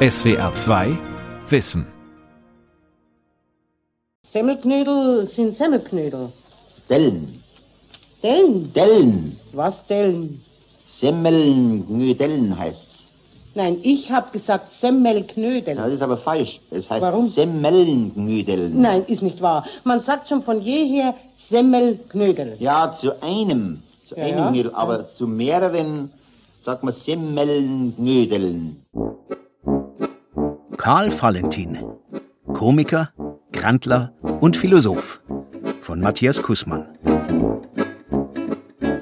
[0.00, 0.96] SWR 2
[1.48, 1.86] Wissen.
[4.28, 6.32] Semmelknödel sind Semmelknödel.
[6.88, 7.42] Dellen.
[8.22, 8.72] Dellen?
[8.72, 9.36] Dellen.
[9.52, 10.40] Was Dellen?
[10.84, 13.06] Semmelnknödeln heißt's.
[13.54, 15.76] Nein, ich habe gesagt Semmelknödel.
[15.76, 16.60] Ja, das ist aber falsch.
[16.70, 17.26] Es heißt Warum?
[17.28, 18.80] Semmelnknödeln.
[18.80, 19.64] Nein, ist nicht wahr.
[19.84, 21.14] Man sagt schon von jeher
[21.48, 22.56] Semmelknödel.
[22.60, 23.82] Ja, zu einem.
[24.06, 24.50] Zu Ja, einem ja.
[24.50, 26.12] Knödel, aber zu mehreren
[26.62, 28.84] sagt man Semmelnknödeln.
[30.78, 31.76] Karl Valentin,
[32.54, 33.10] Komiker,
[33.52, 35.20] Grandler und Philosoph
[35.80, 36.86] von Matthias Kussmann.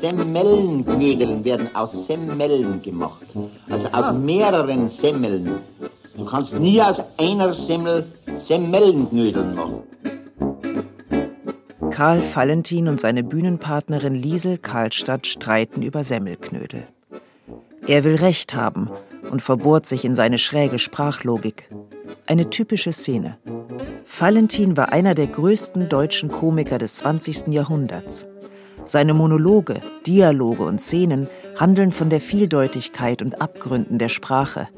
[0.01, 3.27] Semmelnknödeln werden aus Semmeln gemacht.
[3.69, 5.51] Also aus mehreren Semmeln.
[6.16, 8.07] Du kannst nie aus einer Semmel
[8.38, 9.83] Semmelnknödeln machen.
[11.91, 16.88] Karl Valentin und seine Bühnenpartnerin Liesel Karlstadt streiten über Semmelknödel.
[17.87, 18.91] Er will Recht haben
[19.30, 21.69] und verbohrt sich in seine schräge Sprachlogik.
[22.27, 23.39] Eine typische Szene.
[24.18, 27.49] Valentin war einer der größten deutschen Komiker des 20.
[27.49, 28.27] Jahrhunderts.
[28.85, 34.68] Seine Monologe, Dialoge und Szenen handeln von der Vieldeutigkeit und Abgründen der Sprache,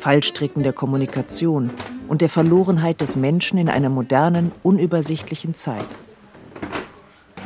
[0.00, 1.70] Fallstricken der Kommunikation
[2.08, 5.86] und der Verlorenheit des Menschen in einer modernen, unübersichtlichen Zeit.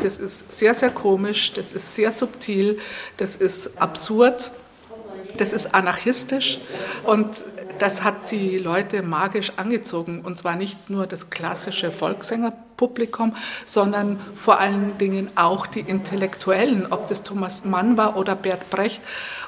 [0.03, 2.79] Das ist sehr, sehr komisch, das ist sehr subtil,
[3.17, 4.51] das ist absurd,
[5.37, 6.59] das ist anarchistisch
[7.05, 7.45] und
[7.79, 10.23] das hat die Leute magisch angezogen.
[10.23, 17.09] Und zwar nicht nur das klassische Volkssängerpublikum, sondern vor allen Dingen auch die Intellektuellen, ob
[17.09, 19.03] das Thomas Mann war oder Bert Brecht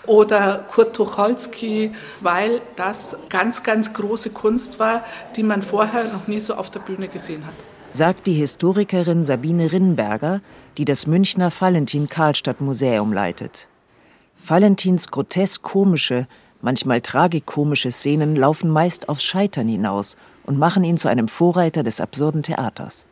[0.06, 5.04] oder Kurt Tucholsky, weil das ganz, ganz große Kunst war,
[5.36, 7.54] die man vorher noch nie so auf der Bühne gesehen hat.
[7.92, 10.40] sagt die Historikerin Sabine Rinnberger,
[10.76, 13.67] die das Münchner Valentin-Karlstadt-Museum leitet.
[14.44, 16.26] Valentins grotesk komische,
[16.62, 22.00] manchmal tragikomische Szenen laufen meist aufs Scheitern hinaus und machen ihn zu einem Vorreiter des
[22.00, 23.06] absurden Theaters.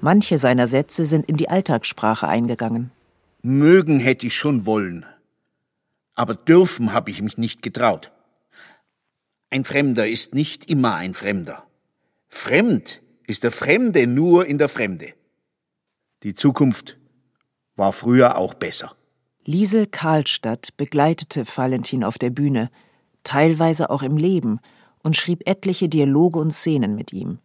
[0.00, 2.90] Manche seiner Sätze sind in die Alltagssprache eingegangen.
[3.42, 5.06] Mögen hätte ich schon wollen,
[6.14, 8.12] aber dürfen habe ich mich nicht getraut.
[9.50, 11.64] Ein Fremder ist nicht immer ein Fremder.
[12.28, 15.14] Fremd ist der Fremde nur in der Fremde.
[16.22, 16.98] Die Zukunft
[17.76, 18.94] war früher auch besser.
[19.50, 22.70] Liesel Karlstadt begleitete Valentin auf der Bühne,
[23.24, 24.60] teilweise auch im Leben,
[25.02, 27.38] und schrieb etliche Dialoge und Szenen mit ihm.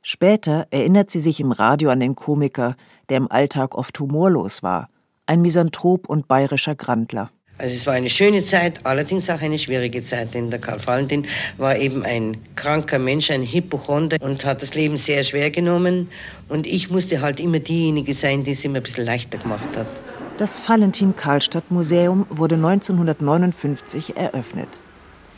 [0.00, 2.74] Später erinnert sie sich im Radio an den Komiker,
[3.10, 4.88] der im Alltag oft humorlos war,
[5.26, 7.30] ein Misanthrop und bayerischer Grandler.
[7.58, 11.26] Also es war eine schöne Zeit, allerdings auch eine schwierige Zeit, denn der Karl Valentin
[11.58, 16.08] war eben ein kranker Mensch, ein Hypochonder und hat das Leben sehr schwer genommen.
[16.48, 19.86] Und ich musste halt immer diejenige sein, die es ihm ein bisschen leichter gemacht hat.
[20.40, 24.70] Das Valentin-Karlstadt-Museum wurde 1959 eröffnet.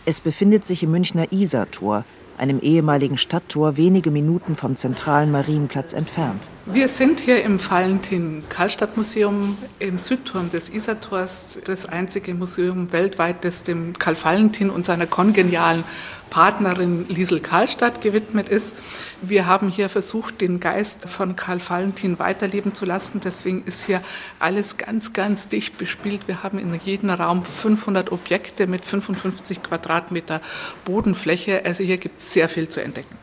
[0.04, 2.04] Es befindet sich im Münchner Isartor,
[2.38, 6.40] einem ehemaligen Stadttor wenige Minuten vom zentralen Marienplatz entfernt.
[6.66, 13.98] Wir sind hier im Valentin-Karlstadt-Museum im Südturm des Isartors, das einzige Museum weltweit, das dem
[13.98, 15.82] Karl Valentin und seiner kongenialen
[16.30, 18.76] Partnerin Liesel Karlstadt gewidmet ist.
[19.22, 23.20] Wir haben hier versucht, den Geist von Karl Valentin weiterleben zu lassen.
[23.24, 24.00] Deswegen ist hier
[24.38, 26.28] alles ganz, ganz dicht bespielt.
[26.28, 30.40] Wir haben in jedem Raum 500 Objekte mit 55 Quadratmeter
[30.84, 31.64] Bodenfläche.
[31.64, 33.21] Also hier gibt es sehr viel zu entdecken.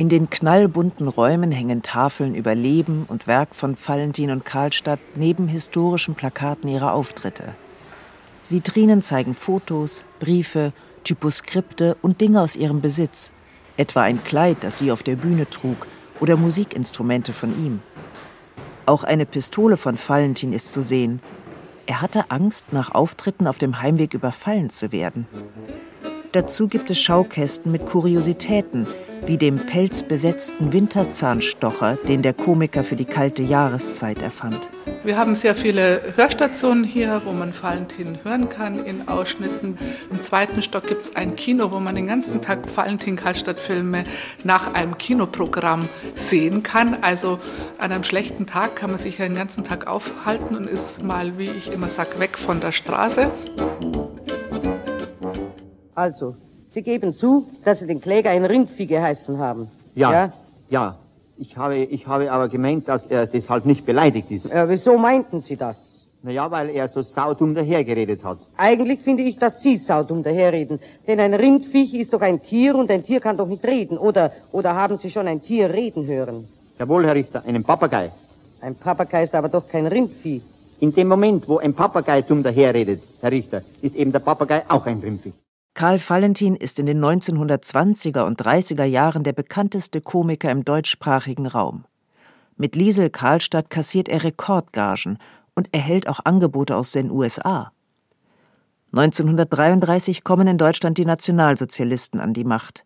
[0.00, 5.46] In den knallbunten Räumen hängen Tafeln über Leben und Werk von Valentin und Karlstadt neben
[5.46, 7.54] historischen Plakaten ihrer Auftritte.
[8.48, 10.72] Vitrinen zeigen Fotos, Briefe,
[11.04, 13.34] Typoskripte und Dinge aus ihrem Besitz,
[13.76, 15.86] etwa ein Kleid, das sie auf der Bühne trug,
[16.18, 17.80] oder Musikinstrumente von ihm.
[18.86, 21.20] Auch eine Pistole von Valentin ist zu sehen.
[21.84, 25.26] Er hatte Angst, nach Auftritten auf dem Heimweg überfallen zu werden.
[26.32, 28.86] Dazu gibt es Schaukästen mit Kuriositäten,
[29.26, 34.58] wie dem pelzbesetzten Winterzahnstocher, den der Komiker für die kalte Jahreszeit erfand.
[35.02, 39.78] Wir haben sehr viele Hörstationen hier, wo man Valentin hören kann in Ausschnitten.
[40.10, 44.04] Im zweiten Stock gibt es ein Kino, wo man den ganzen Tag Valentin-Karlstadt-Filme
[44.44, 46.98] nach einem Kinoprogramm sehen kann.
[47.00, 47.38] Also
[47.78, 51.38] an einem schlechten Tag kann man sich ja den ganzen Tag aufhalten und ist mal,
[51.38, 53.30] wie ich immer sage, weg von der Straße.
[55.94, 56.36] Also,
[56.72, 59.68] Sie geben zu, dass Sie den Kläger ein Rindvieh geheißen haben.
[59.94, 60.32] Ja, Ja?
[60.68, 60.96] ja.
[61.38, 64.44] Ich habe, ich habe aber gemeint, dass er deshalb nicht beleidigt ist.
[64.50, 66.06] Äh, wieso meinten Sie das?
[66.22, 68.38] Naja, weil er so saudumm dahergeredet hat.
[68.58, 70.78] Eigentlich finde ich, dass Sie saudumm daherreden.
[71.06, 73.96] Denn ein Rindviech ist doch ein Tier und ein Tier kann doch nicht reden.
[73.96, 76.46] Oder, oder haben Sie schon ein Tier reden hören?
[76.78, 78.10] Jawohl, Herr Richter, einen Papagei.
[78.60, 80.42] Ein Papagei ist aber doch kein Rindvieh.
[80.80, 84.84] In dem Moment, wo ein Papagei dumm daherredet, Herr Richter, ist eben der Papagei auch
[84.84, 85.32] ein Rindvieh.
[85.74, 91.84] Karl Valentin ist in den 1920er und 30er Jahren der bekannteste Komiker im deutschsprachigen Raum.
[92.56, 95.18] Mit Liesel Karlstadt kassiert er Rekordgagen
[95.54, 97.72] und erhält auch Angebote aus den USA.
[98.92, 102.84] 1933 kommen in Deutschland die Nationalsozialisten an die Macht.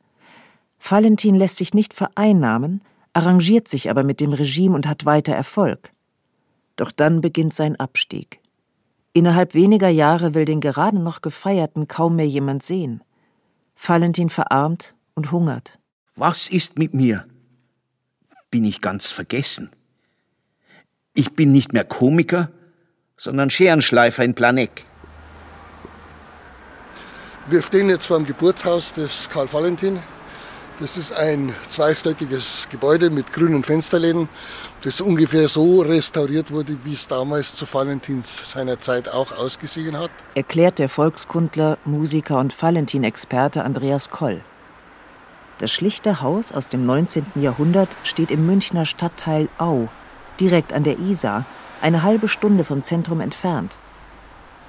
[0.78, 2.82] Valentin lässt sich nicht vereinnahmen,
[3.14, 5.92] arrangiert sich aber mit dem Regime und hat weiter Erfolg.
[6.76, 8.40] Doch dann beginnt sein Abstieg.
[9.16, 13.00] Innerhalb weniger Jahre will den gerade noch Gefeierten kaum mehr jemand sehen.
[13.76, 15.78] Valentin verarmt und hungert.
[16.16, 17.24] Was ist mit mir?
[18.50, 19.70] Bin ich ganz vergessen?
[21.14, 22.50] Ich bin nicht mehr Komiker,
[23.16, 24.84] sondern Scherenschleifer in Planeck.
[27.46, 30.00] Wir stehen jetzt vor dem Geburtshaus des Karl Valentin.
[30.80, 34.28] Das ist ein zweistöckiges Gebäude mit grünen Fensterläden,
[34.82, 40.10] das ungefähr so restauriert wurde, wie es damals zu Valentins seiner Zeit auch ausgesehen hat.
[40.34, 44.42] Erklärt der Volkskundler, Musiker und Valentin-Experte Andreas Koll.
[45.58, 47.24] Das schlichte Haus aus dem 19.
[47.36, 49.88] Jahrhundert steht im Münchner Stadtteil Au,
[50.40, 51.44] direkt an der Isar,
[51.82, 53.78] eine halbe Stunde vom Zentrum entfernt.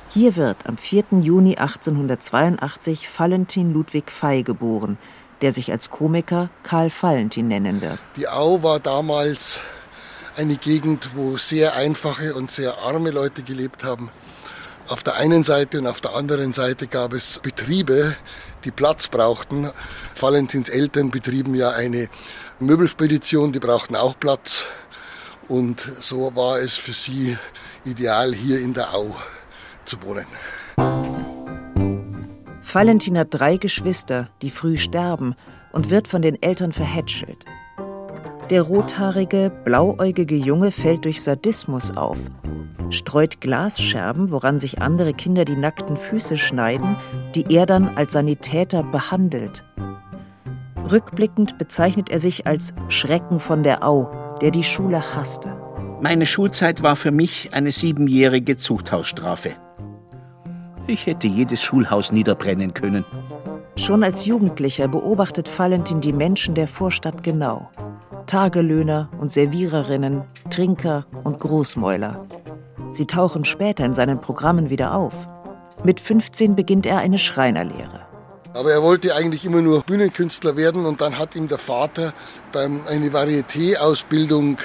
[0.10, 1.06] Hier wird am 4.
[1.22, 5.00] Juni 1882 Valentin Ludwig Fey geboren,
[5.42, 8.00] der sich als Komiker Karl Valentin nennen wird.
[8.16, 9.60] Die Au war damals
[10.38, 14.10] eine Gegend, wo sehr einfache und sehr arme Leute gelebt haben.
[14.88, 18.16] Auf der einen Seite und auf der anderen Seite gab es Betriebe,
[18.66, 19.72] die Platz brauchten.
[20.20, 22.08] Valentins Eltern betrieben ja eine
[22.60, 24.66] Möbelspedition, die brauchten auch Platz.
[25.48, 27.38] Und so war es für sie
[27.84, 29.16] ideal, hier in der Au
[29.86, 30.26] zu wohnen.
[32.75, 35.36] Valentin hat drei Geschwister, die früh sterben
[35.72, 37.45] und wird von den Eltern verhätschelt.
[38.50, 42.18] Der rothaarige, blauäugige Junge fällt durch Sadismus auf,
[42.89, 46.98] streut Glasscherben, woran sich andere Kinder die nackten Füße schneiden,
[47.33, 49.63] die er dann als Sanitäter behandelt.
[50.92, 54.12] Rückblickend bezeichnet er sich als Schrecken von der Au,
[54.42, 55.56] der die Schule hasste.
[56.01, 59.54] Meine Schulzeit war für mich eine siebenjährige Zuchthausstrafe.
[60.88, 63.06] Ich hätte jedes Schulhaus niederbrennen können.
[63.76, 67.70] Schon als Jugendlicher beobachtet Valentin die Menschen der Vorstadt genau.
[68.28, 72.26] Tagelöhner und Serviererinnen, Trinker und Großmäuler.
[72.92, 75.28] Sie tauchen später in seinen Programmen wieder auf.
[75.84, 78.02] Mit 15 beginnt er eine Schreinerlehre.
[78.54, 82.14] Aber er wollte eigentlich immer nur Bühnenkünstler werden und dann hat ihm der Vater
[82.54, 84.58] beim eine Varieté-Ausbildung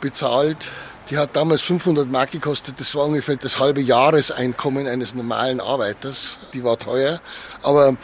[0.00, 0.68] bezahlt
[1.10, 2.78] die hat damals 500 Mark gekostet.
[2.78, 6.38] Das war ungefähr das halbe Jahreseinkommen eines normalen Arbeiters.
[6.54, 7.20] Die war teuer.
[7.62, 7.96] Aber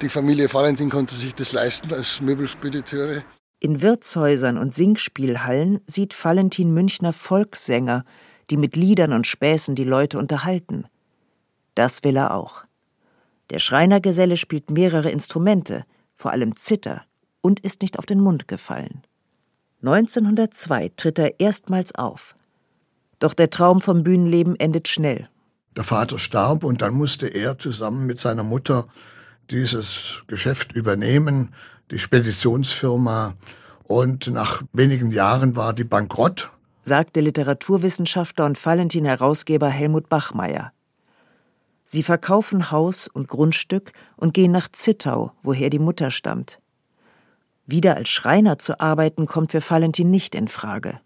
[0.00, 3.22] die Familie Valentin konnte sich das leisten als Möbelspediteure.
[3.60, 8.04] In Wirtshäusern und Singspielhallen sieht Valentin Münchner Volkssänger,
[8.50, 10.86] die mit Liedern und Späßen die Leute unterhalten.
[11.74, 12.64] Das will er auch.
[13.50, 15.84] Der Schreinergeselle spielt mehrere Instrumente,
[16.14, 17.02] vor allem Zither,
[17.40, 19.02] und ist nicht auf den Mund gefallen.
[19.82, 22.34] 1902 tritt er erstmals auf.
[23.18, 25.28] Doch der Traum vom Bühnenleben endet schnell.
[25.76, 28.86] Der Vater starb und dann musste er zusammen mit seiner Mutter
[29.50, 31.54] dieses Geschäft übernehmen,
[31.90, 33.34] die Speditionsfirma.
[33.84, 36.50] Und nach wenigen Jahren war die bankrott.
[36.82, 40.72] Sagt der Literaturwissenschaftler und Valentin-Herausgeber Helmut Bachmeier.
[41.84, 46.60] Sie verkaufen Haus und Grundstück und gehen nach Zittau, woher die Mutter stammt.
[47.66, 51.00] Wieder als Schreiner zu arbeiten kommt für Valentin nicht in Frage.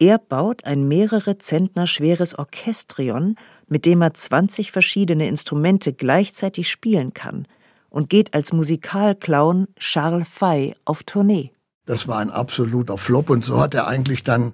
[0.00, 3.34] Er baut ein mehrere Zentner schweres Orchestrion,
[3.66, 7.48] mit dem er 20 verschiedene Instrumente gleichzeitig spielen kann
[7.90, 11.50] und geht als Musikalclown Charles Fay auf Tournee.
[11.84, 14.52] Das war ein absoluter Flop und so hat er eigentlich dann,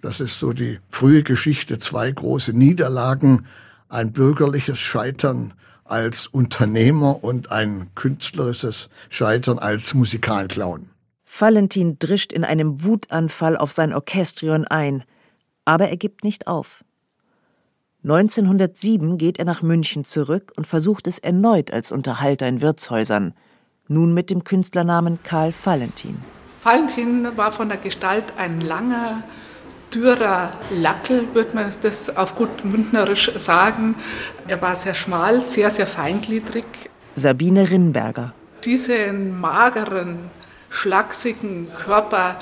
[0.00, 3.46] das ist so die frühe Geschichte, zwei große Niederlagen,
[3.88, 10.91] ein bürgerliches Scheitern als Unternehmer und ein künstlerisches Scheitern als Musikalclown.
[11.38, 15.04] Valentin drischt in einem Wutanfall auf sein Orchestrion ein,
[15.64, 16.84] aber er gibt nicht auf.
[18.04, 23.34] 1907 geht er nach München zurück und versucht es erneut als Unterhalter in Wirtshäusern,
[23.88, 26.16] nun mit dem Künstlernamen Karl Valentin.
[26.62, 29.22] Valentin war von der Gestalt ein langer,
[29.94, 33.94] dürrer Lackel, würde man das auf gut Mündnerisch sagen.
[34.48, 36.64] Er war sehr schmal, sehr, sehr feingliedrig.
[37.14, 38.34] Sabine Rinnberger.
[38.64, 40.30] Diesen mageren,
[40.72, 42.38] schlachsigen Körper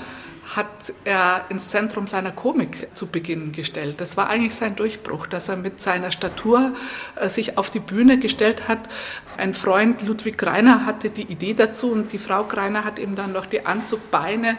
[0.56, 4.00] hat er ins Zentrum seiner Komik zu Beginn gestellt.
[4.00, 6.72] Das war eigentlich sein Durchbruch, dass er mit seiner Statur
[7.16, 8.80] äh, sich auf die Bühne gestellt hat.
[9.36, 13.32] Ein Freund, Ludwig Greiner, hatte die Idee dazu und die Frau Greiner hat ihm dann
[13.32, 14.56] noch die Anzugbeine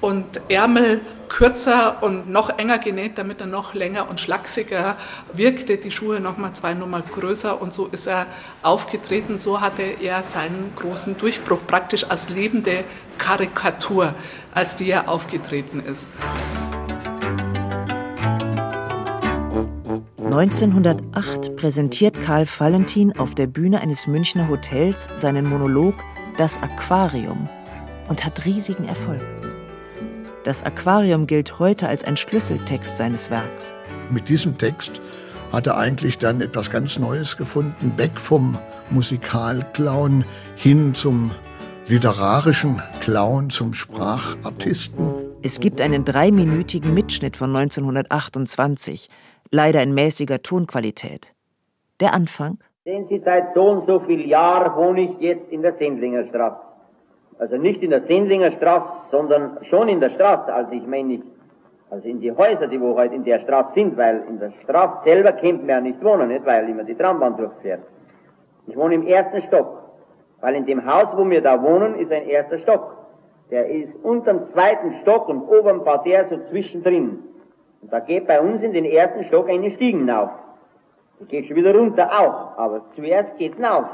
[0.00, 4.96] und Ärmel kürzer und noch enger genäht, damit er noch länger und schlachsiger
[5.32, 5.76] wirkte.
[5.76, 8.26] Die Schuhe noch mal zwei Nummer größer und so ist er
[8.62, 9.38] aufgetreten.
[9.38, 12.84] So hatte er seinen großen Durchbruch praktisch als lebende
[13.18, 14.14] Karikatur,
[14.54, 16.06] als die er aufgetreten ist.
[20.26, 25.94] 1908 präsentiert Karl Valentin auf der Bühne eines Münchner Hotels seinen Monolog
[26.36, 27.48] Das Aquarium
[28.08, 29.22] und hat riesigen Erfolg.
[30.46, 33.74] Das Aquarium gilt heute als ein Schlüsseltext seines Werks.
[34.12, 35.00] Mit diesem Text
[35.50, 38.56] hat er eigentlich dann etwas ganz Neues gefunden, weg vom
[38.90, 40.24] Musikalclown
[40.54, 41.32] hin zum
[41.88, 45.14] literarischen Clown, zum Sprachartisten.
[45.42, 49.08] Es gibt einen dreiminütigen Mitschnitt von 1928,
[49.50, 51.34] leider in mäßiger Tonqualität.
[51.98, 52.58] Der Anfang.
[52.84, 56.65] Sehen Sie, seit so und so viel Jahren wohne ich jetzt in der Sendlinger Straße.
[57.38, 60.52] Also nicht in der Sendlinger Straße, sondern schon in der Straße.
[60.52, 61.24] Also ich meine nicht,
[61.90, 65.04] also in die Häuser, die wo heute in der Straße sind, weil in der Straße
[65.04, 67.80] selber kennt man ja nicht wohnen, nicht, weil immer die Trambahn durchfährt.
[68.66, 69.82] Ich wohne im ersten Stock,
[70.40, 72.96] weil in dem Haus, wo wir da wohnen, ist ein erster Stock.
[73.50, 77.22] Der ist unterm zweiten Stock und oben war der so zwischendrin.
[77.82, 80.30] Und da geht bei uns in den ersten Stock eine Stiegen auf.
[81.20, 83.86] Die geht schon wieder runter auch, aber zuerst geht's auf.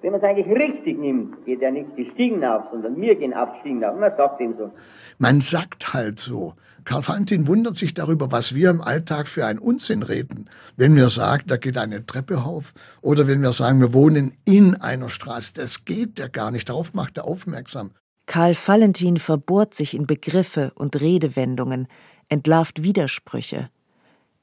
[0.00, 3.34] Wenn man es eigentlich richtig nimmt, geht er nicht die Stiegen auf, sondern wir gehen
[3.34, 3.98] auf die Stiegen auf.
[3.98, 4.70] Man sagt ihm so.
[5.18, 6.54] Man sagt halt so.
[6.84, 10.48] Karl Valentin wundert sich darüber, was wir im Alltag für einen Unsinn reden.
[10.76, 14.76] Wenn wir sagen, da geht eine Treppe auf, oder wenn wir sagen, wir wohnen in
[14.76, 15.52] einer Straße.
[15.54, 16.68] Das geht ja gar nicht.
[16.68, 17.90] Darauf macht er aufmerksam.
[18.26, 21.88] Karl Valentin verbohrt sich in Begriffe und Redewendungen,
[22.28, 23.68] entlarvt Widersprüche.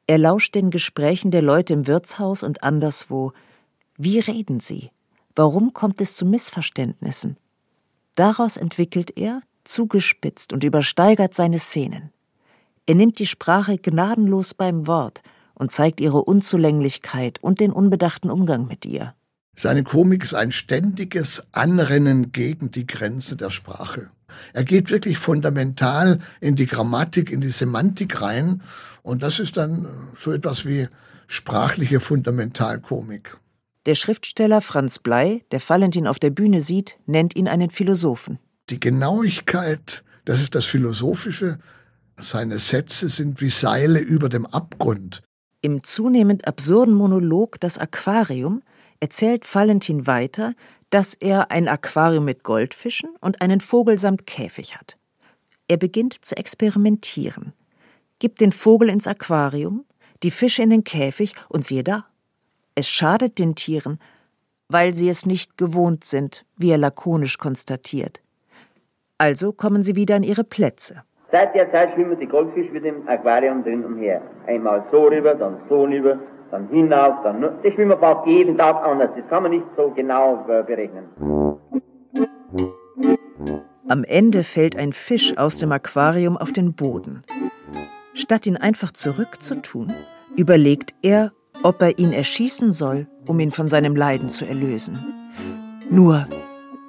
[0.05, 3.31] Er lauscht den Gesprächen der Leute im Wirtshaus und anderswo.
[3.97, 4.89] Wie reden sie?
[5.35, 7.37] Warum kommt es zu Missverständnissen?
[8.15, 12.11] Daraus entwickelt er, zugespitzt und übersteigert seine Szenen.
[12.85, 15.21] Er nimmt die Sprache gnadenlos beim Wort
[15.55, 19.13] und zeigt ihre Unzulänglichkeit und den unbedachten Umgang mit ihr.
[19.57, 24.09] Seine Komik ist ein ständiges Anrennen gegen die Grenze der Sprache.
[24.53, 28.61] Er geht wirklich fundamental in die Grammatik, in die Semantik rein
[29.01, 29.87] und das ist dann
[30.19, 30.87] so etwas wie
[31.27, 33.37] sprachliche Fundamentalkomik.
[33.85, 38.39] Der Schriftsteller Franz Blei, der Valentin auf der Bühne sieht, nennt ihn einen Philosophen.
[38.71, 41.59] Die Genauigkeit, das ist das Philosophische.
[42.17, 45.21] Seine Sätze sind wie Seile über dem Abgrund.
[45.61, 48.63] Im zunehmend absurden Monolog Das Aquarium
[48.99, 50.53] erzählt Valentin weiter,
[50.89, 54.97] dass er ein Aquarium mit Goldfischen und einen Vogel samt Käfig hat.
[55.67, 57.53] Er beginnt zu experimentieren,
[58.17, 59.85] gibt den Vogel ins Aquarium,
[60.23, 62.05] die Fische in den Käfig und siehe da,
[62.75, 63.99] es schadet den Tieren,
[64.69, 68.21] weil sie es nicht gewohnt sind, wie er lakonisch konstatiert.
[69.17, 71.03] Also kommen sie wieder an ihre Plätze.
[71.31, 74.21] Seit der Zeit schwimmen die Goldfische mit dem Aquarium drin umher.
[74.47, 76.19] Einmal so rüber, dann so rüber,
[76.51, 77.61] dann hinauf, dann.
[77.63, 79.09] Die schwimmen fast jeden Tag anders.
[79.15, 81.05] Das kann man nicht so genau äh, berechnen.
[83.87, 87.23] Am Ende fällt ein Fisch aus dem Aquarium auf den Boden.
[88.13, 89.93] Statt ihn einfach zurückzutun,
[90.37, 91.31] überlegt er,
[91.63, 94.99] ob er ihn erschießen soll, um ihn von seinem Leiden zu erlösen.
[95.89, 96.27] Nur,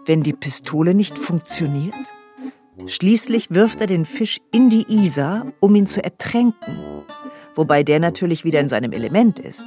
[0.07, 1.95] wenn die Pistole nicht funktioniert?
[2.87, 6.79] Schließlich wirft er den Fisch in die Isar, um ihn zu ertränken,
[7.55, 9.67] wobei der natürlich wieder in seinem Element ist.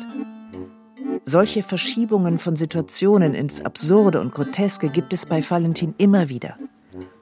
[1.26, 6.58] Solche Verschiebungen von Situationen ins Absurde und Groteske gibt es bei Valentin immer wieder.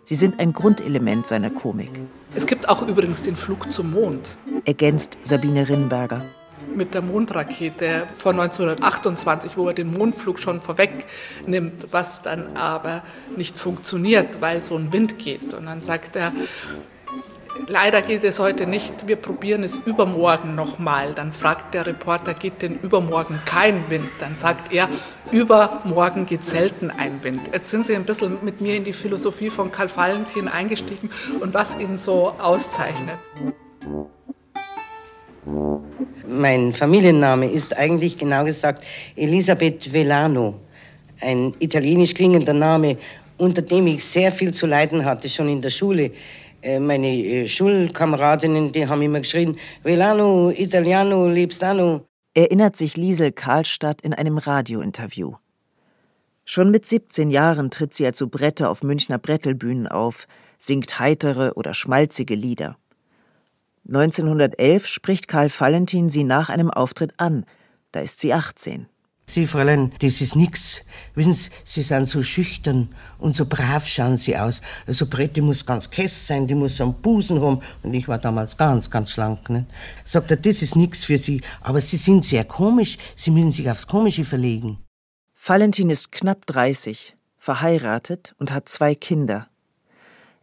[0.03, 1.91] Sie sind ein Grundelement seiner Komik.
[2.36, 6.24] Es gibt auch übrigens den Flug zum Mond, ergänzt Sabine Rinnberger
[6.76, 13.04] mit der Mondrakete von 1928, wo er den Mondflug schon vorwegnimmt, was dann aber
[13.36, 15.54] nicht funktioniert, weil so ein Wind geht.
[15.54, 16.32] Und dann sagt er,
[17.68, 21.14] leider geht es heute nicht, wir probieren es übermorgen nochmal.
[21.14, 24.10] Dann fragt der Reporter, geht denn übermorgen kein Wind?
[24.20, 24.88] Dann sagt er,
[25.32, 27.42] übermorgen geht selten ein Wind.
[27.52, 31.10] Jetzt sind Sie ein bisschen mit mir in die Philosophie von Karl Valentin eingestiegen
[31.40, 33.18] und was ihn so auszeichnet.
[36.27, 38.84] Mein Familienname ist eigentlich genau gesagt
[39.15, 40.55] Elisabeth Velano,
[41.22, 42.98] ein italienisch klingender Name,
[43.38, 46.12] unter dem ich sehr viel zu leiden hatte, schon in der Schule.
[46.62, 52.01] Äh, meine äh, Schulkameradinnen, die haben immer geschrien, Velano, Italiano, Lebstano.
[52.34, 55.36] Erinnert sich Liesel Karlstadt in einem Radiointerview.
[56.43, 61.74] Schon mit 17 Jahren tritt sie als Soubrette auf Münchner Brettelbühnen auf, singt heitere oder
[61.74, 62.77] schmalzige Lieder.
[63.88, 67.46] 1911 spricht Karl Valentin sie nach einem Auftritt an.
[67.91, 68.88] Da ist sie 18.
[69.29, 70.86] Sie, Fräulein, das ist nix.
[71.13, 72.88] Wissen Sie, Sie sind so schüchtern
[73.20, 74.58] und so brav schauen Sie aus.
[74.58, 77.60] So also Brett, die muss ganz kess sein, die muss so einen Busen haben.
[77.84, 79.50] Und ich war damals ganz, ganz schlank.
[79.50, 79.65] Ne?
[80.06, 81.41] Sagt er, das ist nix für Sie.
[81.62, 82.98] Aber Sie sind sehr komisch.
[83.17, 84.77] Sie müssen sich aufs Komische verlegen.
[85.36, 89.48] Valentin ist knapp 30, verheiratet und hat zwei Kinder.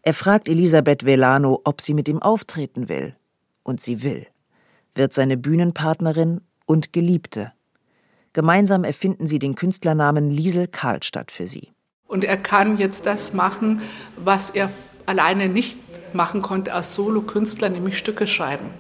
[0.03, 3.17] Er fragt Elisabeth Velano, ob sie mit ihm auftreten will.
[3.65, 4.29] Und sie will.
[4.95, 7.53] Wird seine Bühnenpartnerin und Geliebte.
[8.33, 11.73] Gemeinsam erfinden sie den Künstlernamen Liesel Karlstadt für sie.
[12.07, 13.83] Und er kann jetzt das machen,
[14.17, 14.71] was er
[15.07, 15.79] alleine nicht
[16.15, 18.71] machen konnte als Solokünstler, nämlich Stücke schreiben.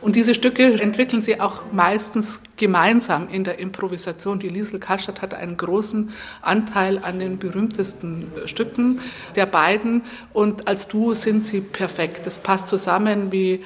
[0.00, 4.38] Und diese Stücke entwickeln sie auch meistens gemeinsam in der Improvisation.
[4.38, 6.10] Die Liesel Karlstadt hat einen großen
[6.42, 9.00] Anteil an den berühmtesten Stücken
[9.34, 10.02] der beiden.
[10.32, 12.26] Und als Duo sind sie perfekt.
[12.26, 13.64] Das passt zusammen wie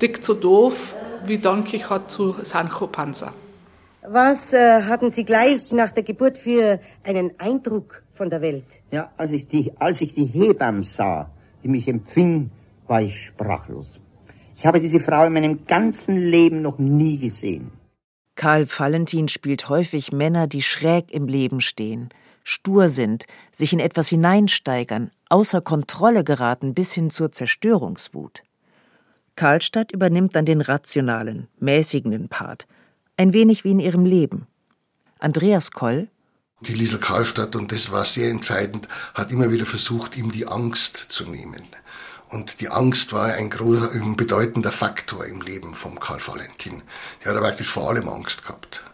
[0.00, 0.94] Dick zu doof,
[1.26, 3.32] wie Don Quixote zu Sancho Panza.
[4.02, 8.64] Was äh, hatten Sie gleich nach der Geburt für einen Eindruck von der Welt?
[8.90, 11.30] Ja, als ich die, als ich die Hebamme sah,
[11.62, 12.50] die mich empfing,
[12.86, 14.00] war ich sprachlos.
[14.56, 17.70] Ich habe diese Frau in meinem ganzen Leben noch nie gesehen.
[18.36, 22.08] Karl Valentin spielt häufig Männer, die schräg im Leben stehen,
[22.42, 28.44] stur sind, sich in etwas hineinsteigern, außer Kontrolle geraten bis hin zur Zerstörungswut.
[29.40, 32.66] Karlstadt übernimmt dann den rationalen, mäßigenden Part–
[33.16, 34.46] ein wenig wie in ihrem Leben.
[35.18, 36.08] Andreas Koll
[36.62, 40.96] die Liesel Karlstadt, und das war sehr entscheidend, hat immer wieder versucht, ihm die Angst
[41.08, 41.62] zu nehmen.
[42.28, 46.82] Und die Angst war ein großer, ein bedeutender Faktor im Leben von Karl Valentin.
[47.20, 48.84] Er hat praktisch vor allem Angst gehabt.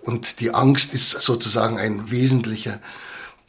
[0.00, 2.80] Und die Angst ist sozusagen ein wesentlicher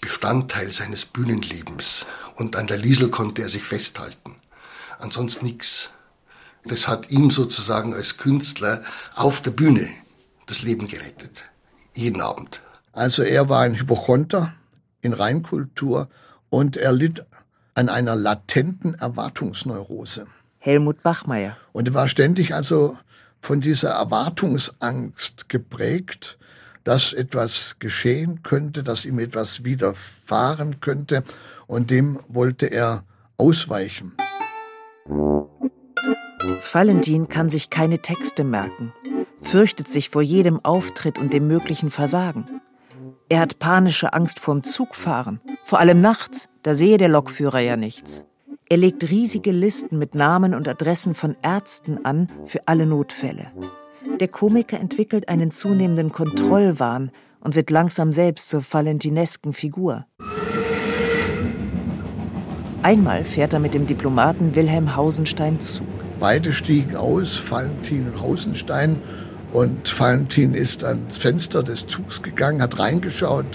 [0.01, 2.05] Bestandteil seines Bühnenlebens.
[2.35, 4.35] Und an der Liesel konnte er sich festhalten.
[4.99, 5.89] Ansonsten nichts.
[6.65, 8.81] Das hat ihm sozusagen als Künstler
[9.15, 9.87] auf der Bühne
[10.45, 11.43] das Leben gerettet.
[11.93, 12.61] Jeden Abend.
[12.91, 14.53] Also er war ein Hypochonter
[15.01, 16.09] in Reinkultur
[16.49, 17.25] und er litt
[17.75, 20.27] an einer latenten Erwartungsneurose.
[20.59, 21.57] Helmut Bachmeier.
[21.71, 22.97] Und er war ständig also
[23.41, 26.37] von dieser Erwartungsangst geprägt,
[26.83, 31.23] dass etwas geschehen könnte, dass ihm etwas widerfahren könnte,
[31.67, 33.03] und dem wollte er
[33.37, 34.15] ausweichen.
[36.71, 38.93] Valentin kann sich keine Texte merken
[39.43, 42.45] fürchtet sich vor jedem Auftritt und dem möglichen Versagen.
[43.29, 48.25] Er hat panische Angst vorm Zugfahren, vor allem nachts, da sehe der Lokführer ja nichts.
[48.69, 53.51] Er legt riesige Listen mit Namen und Adressen von Ärzten an für alle Notfälle.
[54.19, 60.05] Der Komiker entwickelt einen zunehmenden Kontrollwahn und wird langsam selbst zur valentinesken Figur.
[62.83, 65.87] Einmal fährt er mit dem Diplomaten Wilhelm Hausenstein Zug.
[66.19, 68.97] Beide stiegen aus, Valentin und Hausenstein,
[69.53, 73.45] und Valentin ist ans Fenster des Zugs gegangen, hat reingeschaut.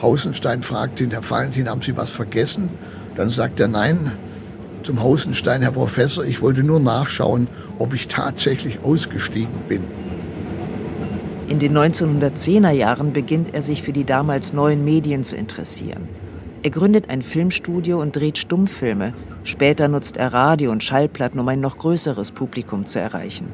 [0.00, 2.68] Hausenstein fragt ihn, Herr Valentin, haben Sie was vergessen?
[3.16, 4.12] Dann sagt er, nein,
[4.84, 7.48] zum Hausenstein, Herr Professor, ich wollte nur nachschauen,
[7.80, 9.82] ob ich tatsächlich ausgestiegen bin.
[11.48, 16.08] In den 1910er Jahren beginnt er sich für die damals neuen Medien zu interessieren.
[16.64, 19.14] Er gründet ein Filmstudio und dreht Stummfilme.
[19.42, 23.48] Später nutzt er Radio und Schallplatten, um ein noch größeres Publikum zu erreichen.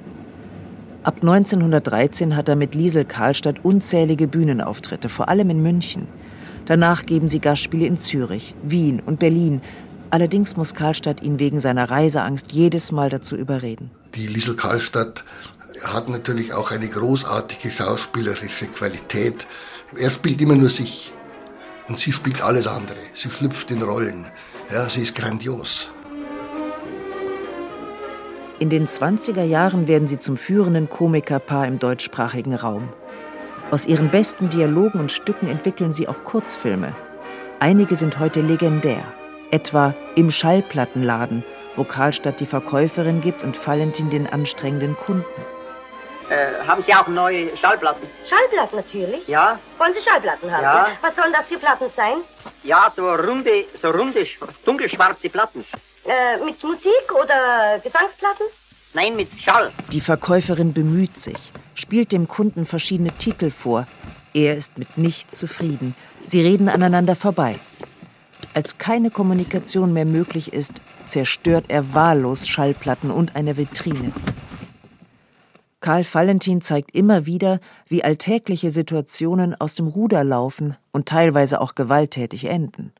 [1.04, 6.06] Ab 1913 hat er mit Liesel Karlstadt unzählige Bühnenauftritte, vor allem in München.
[6.66, 9.62] Danach geben sie Gastspiele in Zürich, Wien und Berlin.
[10.10, 13.90] Allerdings muss Karlstadt ihn wegen seiner Reiseangst jedes Mal dazu überreden.
[14.16, 15.24] Die Liesel Karlstadt
[15.82, 19.46] hat natürlich auch eine großartige schauspielerische Qualität.
[19.96, 21.14] Er spielt immer nur sich
[21.88, 22.98] und sie spielt alles andere.
[23.14, 24.26] Sie schlüpft in Rollen.
[24.70, 25.90] Ja, sie ist grandios.
[28.60, 32.88] In den 20er Jahren werden sie zum führenden Komikerpaar im deutschsprachigen Raum.
[33.70, 36.96] Aus ihren besten Dialogen und Stücken entwickeln sie auch Kurzfilme.
[37.60, 39.04] Einige sind heute legendär,
[39.50, 41.44] etwa Im Schallplattenladen,
[41.76, 45.24] wo Karlstadt die Verkäuferin gibt und Valentin den anstrengenden Kunden.
[46.30, 48.06] Äh, haben Sie auch neue Schallplatten?
[48.24, 49.26] Schallplatten natürlich.
[49.28, 49.58] Ja.
[49.78, 50.62] Wollen Sie Schallplatten haben?
[50.62, 50.88] Ja.
[51.00, 52.18] Was sollen das für Platten sein?
[52.64, 54.26] Ja, so runde, so runde,
[54.64, 55.64] dunkelschwarze Platten.
[56.04, 58.46] Äh, mit Musik oder Gesangsplatten?
[58.92, 59.72] Nein, mit Schall.
[59.92, 63.86] Die Verkäuferin bemüht sich, spielt dem Kunden verschiedene Titel vor.
[64.34, 65.94] Er ist mit nichts zufrieden.
[66.24, 67.58] Sie reden aneinander vorbei.
[68.54, 70.74] Als keine Kommunikation mehr möglich ist,
[71.06, 74.12] zerstört er wahllos Schallplatten und eine Vitrine.
[75.80, 81.74] Karl Valentin zeigt immer wieder, wie alltägliche Situationen aus dem Ruder laufen und teilweise auch
[81.76, 82.92] gewalttätig enden.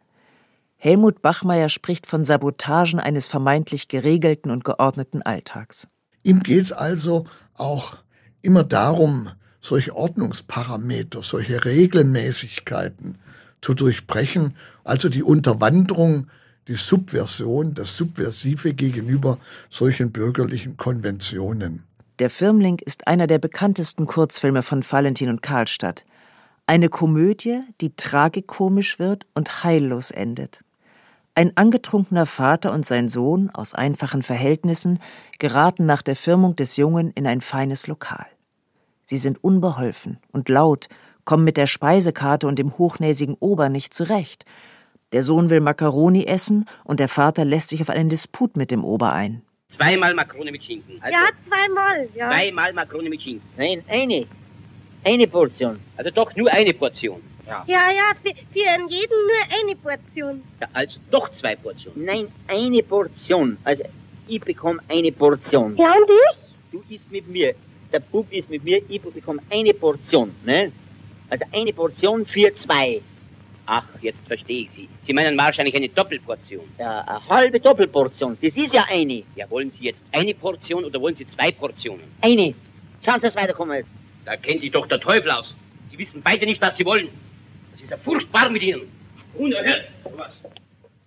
[0.77, 5.88] Helmut Bachmeier spricht von Sabotagen eines vermeintlich geregelten und geordneten Alltags.
[6.23, 7.97] Ihm geht es also auch
[8.43, 13.19] immer darum, solche Ordnungsparameter, solche Regelmäßigkeiten
[13.61, 16.29] zu durchbrechen, also die Unterwanderung,
[16.69, 19.38] die Subversion, das Subversive gegenüber
[19.69, 21.88] solchen bürgerlichen Konventionen.
[22.19, 26.05] Der Firmling ist einer der bekanntesten Kurzfilme von Valentin und Karlstadt.
[26.67, 30.65] Eine Komödie, die tragikomisch wird und heillos endet.
[31.37, 34.99] Ein angetrunkener Vater und sein Sohn aus einfachen Verhältnissen
[35.39, 38.27] geraten nach der Firmung des Jungen in ein feines Lokal.
[39.05, 40.89] Sie sind unbeholfen und laut,
[41.25, 44.45] kommen mit der Speisekarte und dem hochnäsigen Ober nicht zurecht.
[45.13, 48.85] Der Sohn will Makaroni essen und der Vater lässt sich auf einen Disput mit dem
[48.85, 49.43] Ober ein.
[49.77, 51.01] Zweimal Makaroni mit Schinken.
[51.01, 52.09] Also ja, zweimal.
[52.15, 52.31] Ja.
[52.31, 53.47] Zweimal Makaroni mit Schinken.
[53.57, 54.27] Nein, eine.
[55.05, 55.79] Eine Portion.
[55.97, 57.23] Also doch nur eine Portion.
[57.47, 60.43] Ja, ja, ja für, für jeden nur eine Portion.
[60.61, 62.05] Ja, also doch zwei Portionen.
[62.05, 63.57] Nein, eine Portion.
[63.65, 63.85] Also
[64.27, 65.77] ich bekomme eine Portion.
[65.77, 66.39] Ja, und ich?
[66.73, 67.55] Du isst mit mir
[67.93, 70.73] der Bub ist mit mir, ich bekomme eine Portion, ne?
[71.31, 73.01] Also eine Portion für zwei.
[73.71, 74.89] Ach, jetzt verstehe ich Sie.
[75.03, 76.65] Sie meinen wahrscheinlich eine Doppelportion.
[76.79, 78.39] Ja, eine halbe Doppelportion.
[78.41, 79.23] Das ist ja eine.
[79.37, 82.05] Ja, wollen Sie jetzt eine Portion oder wollen Sie zwei Portionen?
[82.23, 82.55] Eine.
[83.05, 83.85] Schauen Sie, dass weiterkommen.
[84.25, 85.55] Da kennt sich doch der Teufel aus.
[85.91, 87.09] Sie wissen beide nicht, was Sie wollen.
[87.73, 88.89] Das ist ja furchtbar mit Ihnen.
[89.35, 89.85] Unerhört,
[90.17, 90.41] was?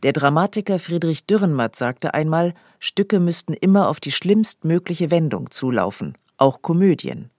[0.03, 6.63] Der Dramatiker Friedrich Dürrenmatt sagte einmal, Stücke müssten immer auf die schlimmstmögliche Wendung zulaufen auch
[6.63, 7.29] Komödien.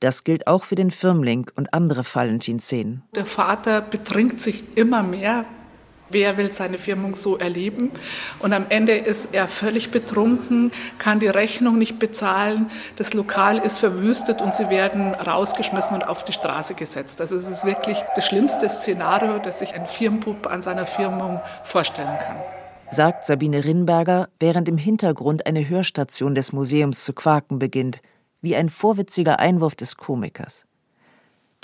[0.00, 3.02] Das gilt auch für den Firmling und andere Valentin-Szenen.
[3.14, 5.46] Der Vater betrinkt sich immer mehr.
[6.10, 7.90] Wer will seine Firmung so erleben?
[8.38, 13.78] Und am Ende ist er völlig betrunken, kann die Rechnung nicht bezahlen, das Lokal ist
[13.78, 17.20] verwüstet und sie werden rausgeschmissen und auf die Straße gesetzt.
[17.20, 22.18] Also es ist wirklich das schlimmste Szenario, das sich ein Firmenbub an seiner Firmung vorstellen
[22.18, 22.36] kann
[22.88, 28.00] sagt Sabine Rinberger, während im Hintergrund eine Hörstation des Museums zu quaken beginnt
[28.40, 30.66] wie ein vorwitziger Einwurf des Komikers.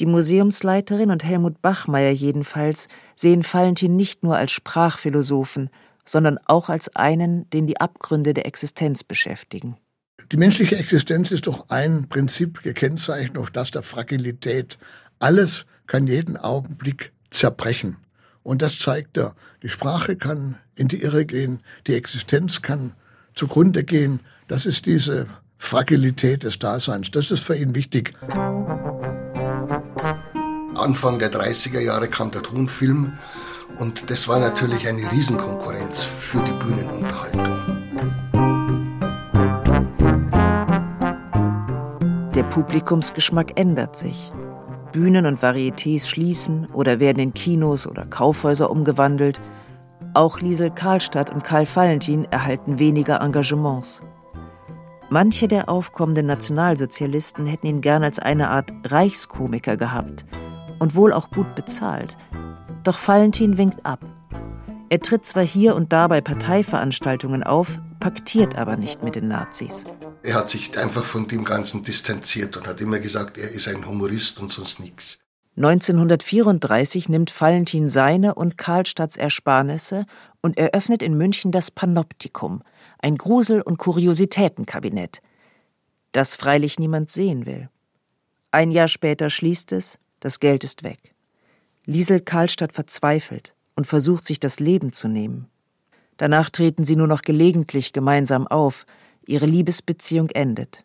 [0.00, 5.70] Die Museumsleiterin und Helmut Bachmeier jedenfalls sehen Valentin nicht nur als Sprachphilosophen,
[6.04, 9.76] sondern auch als einen, den die Abgründe der Existenz beschäftigen.
[10.30, 14.78] Die menschliche Existenz ist durch ein Prinzip gekennzeichnet, durch das der Fragilität.
[15.18, 17.98] Alles kann jeden Augenblick zerbrechen.
[18.42, 19.34] Und das zeigt er.
[19.62, 22.94] Die Sprache kann in die Irre gehen, die Existenz kann
[23.34, 24.20] zugrunde gehen.
[24.48, 25.26] Das ist diese
[25.62, 27.10] Fragilität des Daseins.
[27.12, 28.12] Das ist für ihn wichtig.
[30.74, 33.12] Anfang der 30er Jahre kam der Tonfilm
[33.78, 37.58] und das war natürlich eine Riesenkonkurrenz für die Bühnenunterhaltung.
[42.34, 44.30] Der Publikumsgeschmack ändert sich.
[44.90, 49.40] Bühnen und Varietés schließen oder werden in Kinos oder Kaufhäuser umgewandelt.
[50.12, 54.02] Auch Liesel Karlstadt und Karl Valentin erhalten weniger Engagements.
[55.12, 60.24] Manche der aufkommenden Nationalsozialisten hätten ihn gern als eine Art Reichskomiker gehabt
[60.78, 62.16] und wohl auch gut bezahlt.
[62.82, 64.00] Doch Valentin winkt ab.
[64.88, 69.84] Er tritt zwar hier und da bei Parteiveranstaltungen auf, paktiert aber nicht mit den Nazis.
[70.22, 73.86] Er hat sich einfach von dem Ganzen distanziert und hat immer gesagt, er ist ein
[73.86, 75.18] Humorist und sonst nichts.
[75.58, 80.06] 1934 nimmt Valentin seine und Karlstadts Ersparnisse
[80.40, 82.62] und eröffnet in München das Panoptikum,
[83.02, 85.20] ein Grusel- und Kuriositätenkabinett,
[86.12, 87.68] das freilich niemand sehen will.
[88.52, 91.14] Ein Jahr später schließt es, das Geld ist weg.
[91.84, 95.48] Liesel Karlstadt verzweifelt und versucht sich das Leben zu nehmen.
[96.16, 98.86] Danach treten sie nur noch gelegentlich gemeinsam auf,
[99.26, 100.84] ihre Liebesbeziehung endet.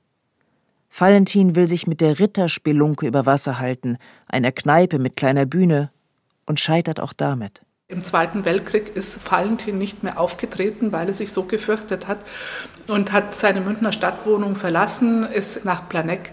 [0.90, 5.92] Valentin will sich mit der Ritterspelunke über Wasser halten, einer Kneipe mit kleiner Bühne,
[6.48, 7.62] und scheitert auch damit.
[7.90, 12.18] Im Zweiten Weltkrieg ist Valentin nicht mehr aufgetreten, weil er sich so gefürchtet hat
[12.88, 16.32] und hat seine Münchner Stadtwohnung verlassen, ist nach Planegg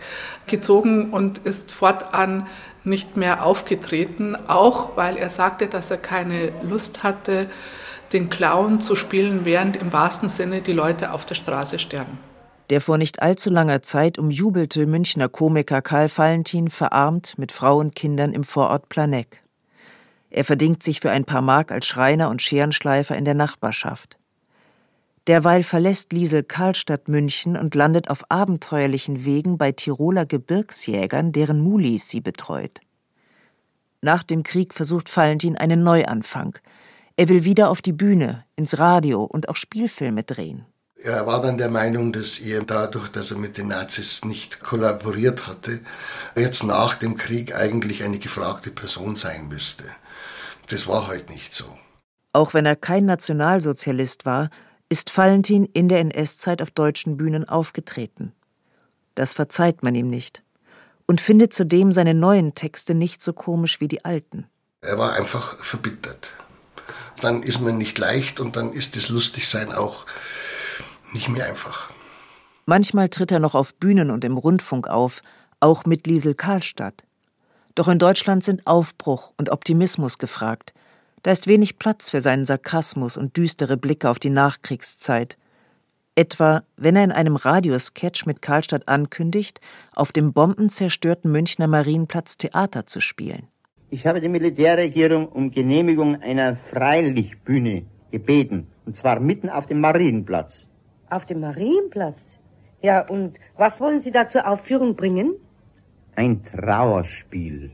[0.49, 2.49] gezogen und ist fortan
[2.83, 7.47] nicht mehr aufgetreten, auch weil er sagte, dass er keine Lust hatte,
[8.13, 12.19] den Clown zu spielen, während im wahrsten Sinne die Leute auf der Straße sterben.
[12.71, 17.95] Der vor nicht allzu langer Zeit umjubelte Münchner Komiker Karl Valentin verarmt mit Frau und
[17.95, 19.44] Kindern im Vorort Planegg.
[20.35, 24.19] Er verdingt sich für ein paar Mark als Schreiner und Scherenschleifer in der Nachbarschaft.
[25.29, 32.09] Derweil verlässt Liesel Karlstadt München und landet auf abenteuerlichen Wegen bei Tiroler Gebirgsjägern, deren Mulis
[32.09, 32.81] sie betreut.
[34.01, 36.59] Nach dem Krieg versucht Valentin einen Neuanfang.
[37.17, 40.67] Er will wieder auf die Bühne, ins Radio und auch Spielfilme drehen.
[41.05, 45.47] Er war dann der Meinung, dass er dadurch, dass er mit den Nazis nicht kollaboriert
[45.47, 45.81] hatte,
[46.35, 49.85] jetzt nach dem Krieg eigentlich eine gefragte Person sein müsste.
[50.71, 51.67] Das war halt nicht so.
[52.33, 54.49] Auch wenn er kein Nationalsozialist war,
[54.89, 58.33] ist Valentin in der NS-Zeit auf deutschen Bühnen aufgetreten.
[59.15, 60.43] Das verzeiht man ihm nicht
[61.07, 64.47] und findet zudem seine neuen Texte nicht so komisch wie die alten.
[64.81, 66.31] Er war einfach verbittert.
[67.21, 70.07] Dann ist man nicht leicht und dann ist das Lustigsein auch
[71.15, 71.91] nicht mehr einfach.
[72.67, 75.23] Manchmal tritt er noch auf Bühnen und im Rundfunk auf,
[75.61, 77.05] auch mit Liesel Karlstadt.
[77.75, 80.75] Doch in Deutschland sind Aufbruch und Optimismus gefragt.
[81.23, 85.39] Da ist wenig Platz für seinen Sarkasmus und düstere Blicke auf die Nachkriegszeit.
[86.15, 89.61] Etwa, wenn er in einem Radiosketch mit Karlstadt ankündigt,
[89.95, 93.49] auf dem bombenzerstörten Münchner Marienplatz Theater zu spielen.
[93.91, 100.67] Ich habe die Militärregierung um Genehmigung einer Freilichtbühne gebeten, und zwar mitten auf dem Marienplatz.
[101.11, 102.39] Auf dem Marienplatz?
[102.83, 105.35] Ja, und was wollen Sie da zur Aufführung bringen?
[106.17, 107.71] Ein Trauerspiel.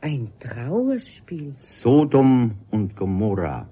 [0.00, 1.54] Ein Trauerspiel?
[1.56, 3.68] Sodom und Gomorra.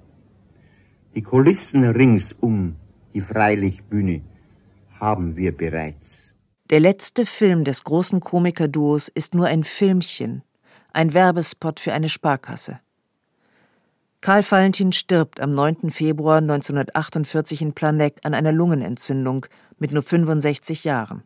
[1.14, 2.76] Die Kulissen ringsum
[3.14, 4.22] die Freilichtbühne
[5.00, 6.34] haben wir bereits.
[6.70, 10.42] Der letzte Film des großen Komikerduos ist nur ein Filmchen,
[10.92, 12.78] ein Werbespot für eine Sparkasse.
[14.22, 15.90] Karl Valentin stirbt am 9.
[15.90, 19.46] Februar 1948 in Planegg an einer Lungenentzündung
[19.78, 21.22] mit nur 65 Jahren.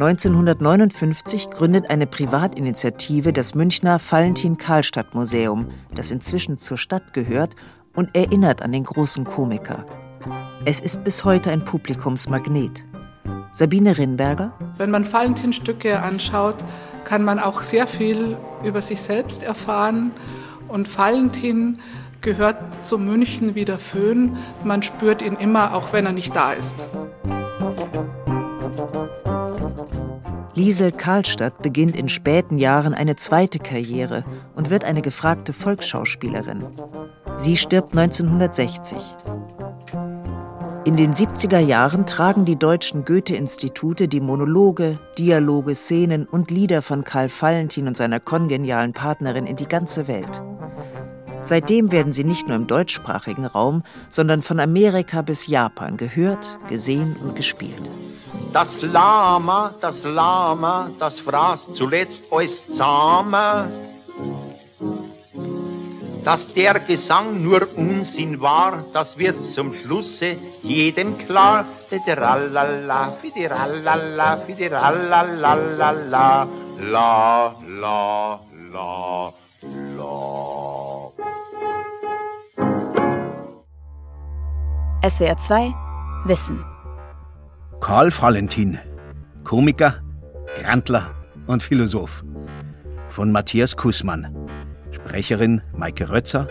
[0.00, 7.54] 1959 gründet eine Privatinitiative das Münchner Valentin-Karlstadt-Museum, das inzwischen zur Stadt gehört
[7.94, 9.84] und erinnert an den großen Komiker.
[10.64, 12.84] Es ist bis heute ein Publikumsmagnet.
[13.52, 14.52] Sabine Rinberger.
[14.78, 16.56] Wenn man Valentin-Stücke anschaut,
[17.04, 20.12] kann man auch sehr viel über sich selbst erfahren.
[20.68, 21.78] Und Valentin
[22.20, 24.36] gehört zu München wie der Föhn.
[24.62, 26.86] Man spürt ihn immer, auch wenn er nicht da ist.
[30.54, 36.64] Liesel Karlstadt beginnt in späten Jahren eine zweite Karriere und wird eine gefragte Volksschauspielerin.
[37.36, 39.14] Sie stirbt 1960.
[40.88, 47.04] In den 70er Jahren tragen die deutschen Goethe-Institute die Monologe, Dialoge, Szenen und Lieder von
[47.04, 50.42] Karl Valentin und seiner kongenialen Partnerin in die ganze Welt.
[51.42, 57.16] Seitdem werden sie nicht nur im deutschsprachigen Raum, sondern von Amerika bis Japan gehört, gesehen
[57.22, 57.90] und gespielt.
[58.54, 63.97] Das Lama, das Lama, das fraß zuletzt alles zahme.
[66.24, 71.64] Dass der Gesang nur Unsinn war, das wird zum Schlusse jedem klar.
[71.88, 76.46] Fideralala, fideralala, fideralala, la, la,
[76.78, 78.40] la, la,
[78.72, 79.32] la.
[85.08, 85.74] SWR 2
[86.24, 86.64] Wissen
[87.80, 88.78] Karl Valentin,
[89.44, 90.02] Komiker,
[90.60, 91.14] Grantler
[91.46, 92.24] und Philosoph.
[93.08, 94.37] Von Matthias Kussmann.
[95.08, 96.48] Sprecherin Maike Rötzer,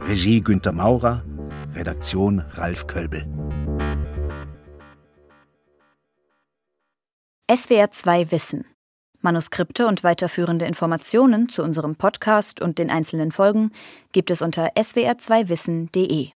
[0.00, 1.24] Regie Günter Maurer,
[1.76, 3.24] Redaktion Ralf Kölbel.
[7.48, 8.64] SWR 2 Wissen.
[9.20, 13.70] Manuskripte und weiterführende Informationen zu unserem Podcast und den einzelnen Folgen
[14.10, 16.30] gibt es unter swr2wissen.de.